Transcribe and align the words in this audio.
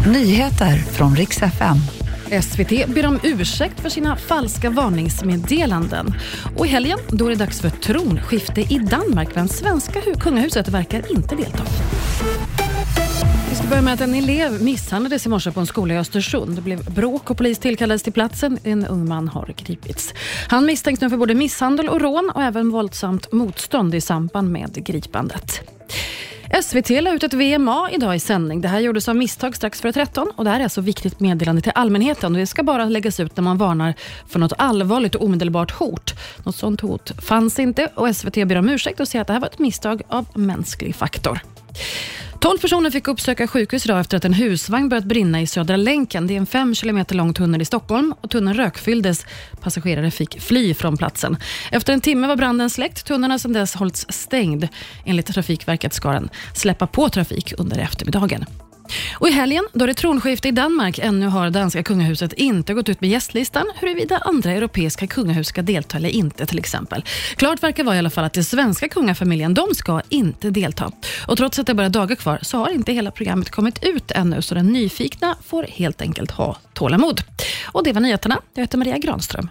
Nyheter 0.00 0.76
från 0.76 1.16
riks 1.16 1.42
FM. 1.42 1.76
SVT 2.42 2.94
ber 2.94 3.06
om 3.06 3.20
ursäkt 3.22 3.80
för 3.80 3.88
sina 3.88 4.16
falska 4.16 4.70
varningsmeddelanden. 4.70 6.14
Och 6.56 6.66
i 6.66 6.68
helgen 6.68 6.98
då 7.08 7.26
är 7.26 7.30
det 7.30 7.36
dags 7.36 7.60
för 7.60 7.70
tronskifte 7.70 8.60
i 8.60 8.78
Danmark, 8.78 9.34
men 9.34 9.48
svenska 9.48 10.00
kungahuset 10.20 10.68
verkar 10.68 11.16
inte 11.16 11.36
delta. 11.36 11.62
Vi 13.50 13.56
ska 13.56 13.68
börja 13.68 13.82
med 13.82 13.94
att 13.94 14.00
en 14.00 14.14
elev 14.14 14.62
misshandlades 14.62 15.26
i 15.26 15.28
morse 15.28 15.50
på 15.50 15.60
en 15.60 15.66
skola 15.66 15.94
i 15.94 15.98
Östersund. 15.98 16.56
Det 16.56 16.62
blev 16.62 16.94
bråk 16.94 17.30
och 17.30 17.36
polis 17.36 17.58
tillkallades 17.58 18.02
till 18.02 18.12
platsen. 18.12 18.58
En 18.64 18.86
ung 18.86 19.08
man 19.08 19.28
har 19.28 19.54
gripits. 19.56 20.14
Han 20.48 20.66
misstänks 20.66 21.00
nu 21.00 21.10
för 21.10 21.16
både 21.16 21.34
misshandel 21.34 21.88
och 21.88 22.00
rån 22.00 22.30
och 22.34 22.42
även 22.42 22.70
våldsamt 22.70 23.32
motstånd 23.32 23.94
i 23.94 24.00
samband 24.00 24.50
med 24.50 24.86
gripandet. 24.86 25.73
SVT 26.62 26.90
la 26.90 27.12
ut 27.12 27.22
ett 27.22 27.34
VMA 27.34 27.90
idag 27.92 28.16
i 28.16 28.20
sändning. 28.20 28.60
Det 28.60 28.68
här 28.68 28.80
gjordes 28.80 29.08
av 29.08 29.16
misstag 29.16 29.56
strax 29.56 29.80
före 29.80 29.92
13 29.92 30.30
och 30.36 30.44
det 30.44 30.50
här 30.50 30.60
är 30.60 30.64
alltså 30.64 30.80
viktigt 30.80 31.20
meddelande 31.20 31.62
till 31.62 31.72
allmänheten. 31.74 32.32
Det 32.32 32.46
ska 32.46 32.62
bara 32.62 32.84
läggas 32.84 33.20
ut 33.20 33.36
när 33.36 33.44
man 33.44 33.58
varnar 33.58 33.94
för 34.28 34.38
något 34.38 34.52
allvarligt 34.58 35.14
och 35.14 35.24
omedelbart 35.24 35.70
hot. 35.70 36.14
Något 36.44 36.56
sånt 36.56 36.80
hot 36.80 37.12
fanns 37.24 37.58
inte 37.58 37.88
och 37.94 38.16
SVT 38.16 38.34
ber 38.34 38.56
om 38.56 38.68
ursäkt 38.68 39.00
och 39.00 39.08
säger 39.08 39.20
att 39.20 39.26
det 39.26 39.32
här 39.32 39.40
var 39.40 39.48
ett 39.48 39.58
misstag 39.58 40.02
av 40.08 40.26
mänsklig 40.34 40.96
faktor. 40.96 41.40
12 42.44 42.58
personer 42.58 42.90
fick 42.90 43.08
uppsöka 43.08 43.46
sjukhus 43.46 43.84
idag 43.84 44.00
efter 44.00 44.16
att 44.16 44.24
en 44.24 44.32
husvagn 44.32 44.88
börjat 44.88 45.04
brinna 45.04 45.40
i 45.40 45.46
Södra 45.46 45.76
länken. 45.76 46.26
Det 46.26 46.34
är 46.34 46.38
en 46.38 46.46
fem 46.46 46.74
kilometer 46.74 47.14
lång 47.14 47.34
tunnel 47.34 47.62
i 47.62 47.64
Stockholm 47.64 48.14
och 48.20 48.30
tunneln 48.30 48.56
rökfylldes. 48.56 49.26
Passagerare 49.60 50.10
fick 50.10 50.40
fly 50.40 50.74
från 50.74 50.96
platsen. 50.96 51.36
Efter 51.72 51.92
en 51.92 52.00
timme 52.00 52.26
var 52.26 52.36
branden 52.36 52.70
släckt. 52.70 53.06
Tunneln 53.06 53.30
har 53.30 53.38
sedan 53.38 53.52
dess 53.52 53.74
hållits 53.74 54.06
stängd. 54.08 54.68
Enligt 55.04 55.26
Trafikverket 55.26 55.92
ska 55.92 56.12
den 56.12 56.28
släppa 56.54 56.86
på 56.86 57.08
trafik 57.08 57.52
under 57.58 57.78
eftermiddagen. 57.78 58.44
Och 59.14 59.28
I 59.28 59.30
helgen, 59.30 59.64
då 59.72 59.86
det 59.86 59.92
är 59.92 59.94
tronskifte 59.94 60.48
i 60.48 60.50
Danmark, 60.50 60.98
ännu 60.98 61.26
har 61.26 61.50
danska 61.50 61.82
kungahuset 61.82 62.32
inte 62.32 62.74
gått 62.74 62.88
ut 62.88 63.00
med 63.00 63.10
gästlistan 63.10 63.66
huruvida 63.74 64.18
andra 64.18 64.52
europeiska 64.52 65.06
kungahus 65.06 65.46
ska 65.46 65.62
delta 65.62 65.96
eller 65.96 66.08
inte 66.08 66.46
till 66.46 66.58
exempel. 66.58 67.04
Klart 67.36 67.62
verkar 67.62 67.84
vara 67.84 67.96
i 67.96 67.98
alla 67.98 68.10
fall 68.10 68.24
att 68.24 68.32
den 68.32 68.44
svenska 68.44 68.88
kungafamiljen, 68.88 69.54
de 69.54 69.74
ska 69.74 70.00
inte 70.08 70.50
delta. 70.50 70.92
Och 71.26 71.36
trots 71.36 71.58
att 71.58 71.66
det 71.66 71.74
bara 71.74 71.86
är 71.86 71.90
dagar 71.90 72.16
kvar 72.16 72.38
så 72.42 72.58
har 72.58 72.70
inte 72.70 72.92
hela 72.92 73.10
programmet 73.10 73.50
kommit 73.50 73.84
ut 73.84 74.10
ännu, 74.10 74.42
så 74.42 74.54
den 74.54 74.66
nyfikna 74.66 75.36
får 75.46 75.62
helt 75.62 76.00
enkelt 76.00 76.30
ha 76.30 76.56
tålamod. 76.72 77.20
Och 77.64 77.84
det 77.84 77.92
var 77.92 78.00
nyheterna. 78.00 78.38
Jag 78.54 78.62
heter 78.62 78.78
Maria 78.78 78.98
Granström. 78.98 79.48